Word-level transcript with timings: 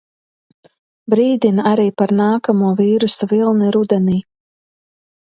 Brīdina 1.13 1.65
arī 1.71 1.83
par 2.01 2.13
nākamo 2.19 2.71
vīrusa 2.79 3.27
vilni 3.35 3.69
rudenī. 3.77 4.15